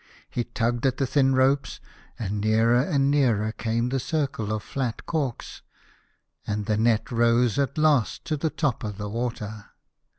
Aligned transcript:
He 0.31 0.45
tugged 0.45 0.83
at 0.87 0.97
the 0.97 1.05
thin 1.05 1.35
ropes, 1.35 1.79
and 2.17 2.41
nearer 2.41 2.81
and 2.81 3.11
nearer 3.11 3.51
came 3.51 3.89
the 3.89 3.99
circle 3.99 4.51
of 4.51 4.63
fiat 4.63 5.05
corks, 5.05 5.61
and 6.47 6.65
the 6.65 6.75
net 6.75 7.11
rose 7.11 7.59
at 7.59 7.77
last 7.77 8.25
to 8.25 8.35
the 8.35 8.49
top 8.49 8.83
of 8.83 8.97
the 8.97 9.09
water. 9.09 9.65